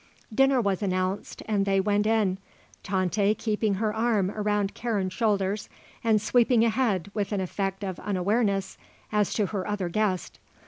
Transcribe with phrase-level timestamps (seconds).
[0.33, 2.39] Dinner was announced and they went in,
[2.81, 5.69] Tante keeping her arm around Karen's shoulders
[6.03, 8.79] and sweeping ahead with an effect of unawareness
[9.11, 10.39] as to her other guest.